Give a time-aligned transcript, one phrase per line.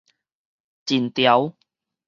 [0.87, 1.53] 秦朝